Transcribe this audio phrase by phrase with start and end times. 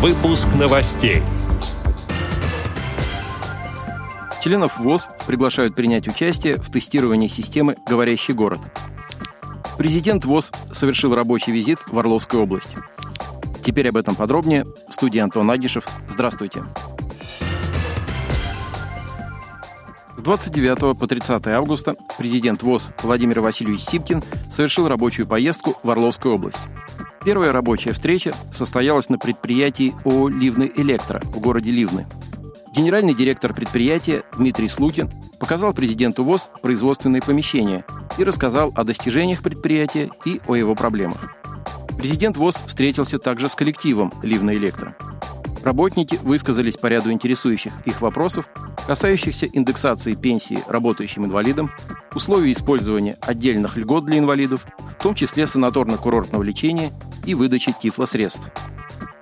[0.00, 1.22] Выпуск новостей.
[4.42, 8.60] Членов ВОЗ приглашают принять участие в тестировании системы «Говорящий город».
[9.76, 12.78] Президент ВОЗ совершил рабочий визит в Орловскую область.
[13.62, 14.64] Теперь об этом подробнее.
[14.88, 15.86] В студии Антон Агишев.
[16.08, 16.64] Здравствуйте.
[20.16, 26.36] С 29 по 30 августа президент ВОЗ Владимир Васильевич Сипкин совершил рабочую поездку в Орловскую
[26.36, 26.60] область.
[27.22, 32.06] Первая рабочая встреча состоялась на предприятии ООО «Ливны Электро» в городе Ливны.
[32.74, 37.84] Генеральный директор предприятия Дмитрий Слукин показал президенту ВОЗ производственные помещения
[38.16, 41.34] и рассказал о достижениях предприятия и о его проблемах.
[41.98, 44.96] Президент ВОЗ встретился также с коллективом «Ливна Электро».
[45.62, 48.48] Работники высказались по ряду интересующих их вопросов,
[48.86, 51.70] касающихся индексации пенсии работающим инвалидам,
[52.14, 54.64] условий использования отдельных льгот для инвалидов,
[55.00, 56.92] в том числе санаторно-курортного лечения
[57.24, 58.50] и выдачи тифлосредств.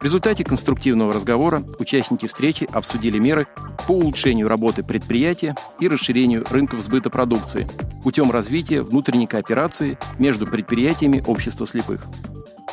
[0.00, 3.46] В результате конструктивного разговора участники встречи обсудили меры
[3.86, 7.68] по улучшению работы предприятия и расширению рынков сбыта продукции
[8.02, 12.02] путем развития внутренней кооперации между предприятиями общества слепых.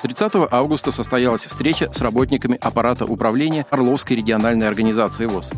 [0.02, 5.52] 30 августа состоялась встреча с работниками аппарата управления Орловской региональной организации ВОЗ.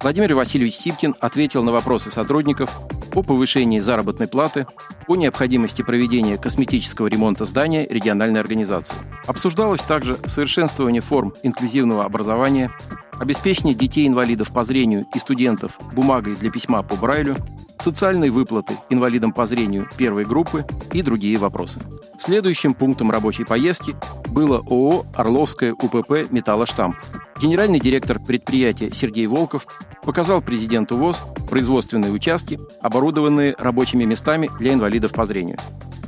[0.00, 2.70] Владимир Васильевич Сипкин ответил на вопросы сотрудников
[3.18, 4.66] о повышении заработной платы,
[5.08, 8.96] о необходимости проведения косметического ремонта здания региональной организации.
[9.26, 12.70] Обсуждалось также совершенствование форм инклюзивного образования,
[13.18, 17.36] обеспечение детей-инвалидов по зрению и студентов бумагой для письма по Брайлю,
[17.80, 21.80] социальные выплаты инвалидам по зрению первой группы и другие вопросы.
[22.20, 23.96] Следующим пунктом рабочей поездки
[24.28, 26.94] было ООО «Орловская УПП Металлоштамп».
[27.40, 29.66] Генеральный директор предприятия Сергей Волков
[30.08, 35.58] показал президенту ВОЗ производственные участки, оборудованные рабочими местами для инвалидов по зрению.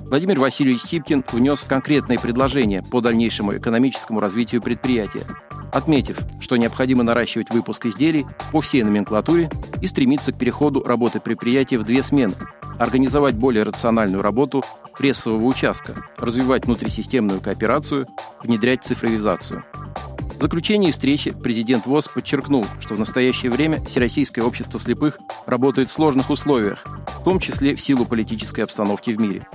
[0.06, 5.26] Владимир Васильевич Сипкин внес конкретные предложения по дальнейшему экономическому развитию предприятия,
[5.70, 9.50] отметив, что необходимо наращивать выпуск изделий по всей номенклатуре
[9.82, 12.36] и стремиться к переходу работы предприятия в две смены,
[12.78, 14.64] организовать более рациональную работу
[14.96, 18.06] прессового участка, развивать внутрисистемную кооперацию,
[18.42, 19.62] внедрять цифровизацию.
[20.40, 25.92] В заключении встречи президент ВОЗ подчеркнул, что в настоящее время Всероссийское общество слепых работает в
[25.92, 26.82] сложных условиях,
[27.20, 29.46] в том числе в силу политической обстановки в мире.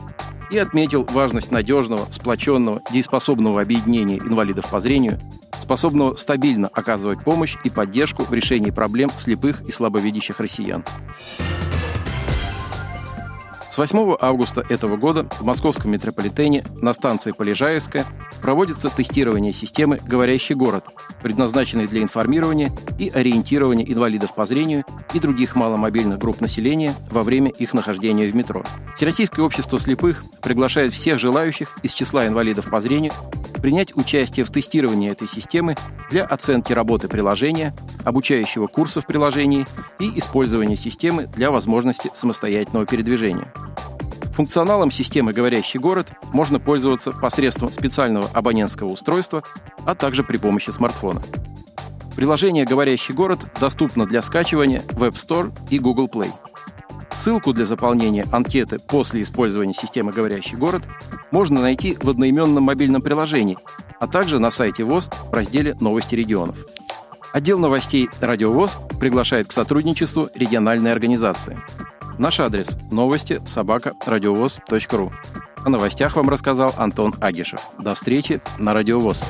[0.51, 5.19] И отметил важность надежного, сплоченного, дееспособного объединения инвалидов по зрению,
[5.59, 10.85] способного стабильно оказывать помощь и поддержку в решении проблем слепых и слабовидящих россиян.
[13.75, 18.05] С 8 августа этого года в московском метрополитене на станции Полежаевская
[18.41, 20.85] проводится тестирование системы «Говорящий город»,
[21.21, 27.51] предназначенной для информирования и ориентирования инвалидов по зрению и других маломобильных групп населения во время
[27.51, 28.63] их нахождения в метро.
[28.95, 33.11] Всероссийское общество слепых приглашает всех желающих из числа инвалидов по зрению
[33.61, 35.75] принять участие в тестировании этой системы
[36.09, 37.75] для оценки работы приложения,
[38.05, 39.67] обучающего курса в приложении
[39.99, 43.51] и использования системы для возможности самостоятельного передвижения.
[44.35, 49.43] Функционалом системы «Говорящий город» можно пользоваться посредством специального абонентского устройства,
[49.85, 51.23] а также при помощи смартфона.
[52.17, 56.33] Приложение «Говорящий город» доступно для скачивания в App Store и Google Play.
[57.13, 60.83] Ссылку для заполнения анкеты после использования системы «Говорящий город»
[61.31, 63.57] можно найти в одноименном мобильном приложении,
[64.01, 66.57] а также на сайте ВОЗ в разделе «Новости регионов».
[67.31, 71.57] Отдел новостей «Радио ВОЗ» приглашает к сотрудничеству региональной организации.
[72.17, 75.11] Наш адрес– новости собака радиовоз.ру.
[75.65, 77.59] О новостях вам рассказал Антон Агишев.
[77.77, 79.25] До встречи на Радио ВОЗ.